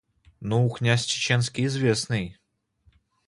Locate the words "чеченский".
1.05-1.67